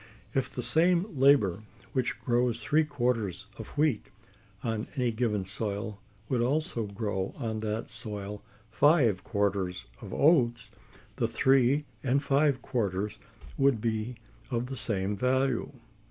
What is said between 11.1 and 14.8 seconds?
the three and the five quarters would be of the